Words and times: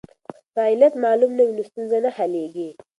که 0.53 0.59
علت 0.71 0.93
معلوم 1.05 1.31
نه 1.37 1.43
وي 1.47 1.53
نو 1.57 1.63
ستونزه 1.69 1.97
نه 2.05 2.09
حلیږي. 2.17 2.69